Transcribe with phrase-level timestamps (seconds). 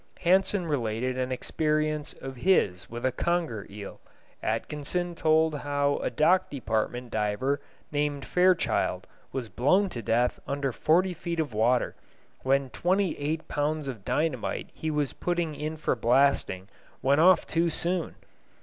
[0.21, 3.99] Hansen related an experience of his with a conger eel.
[4.41, 11.13] Atkinson told how a Dock Department diver named Fairchild was blown to death under forty
[11.13, 11.93] feet of water
[12.41, 16.67] when twenty eight pounds of dynamite he was putting in for blasting
[17.03, 18.15] went off too soon.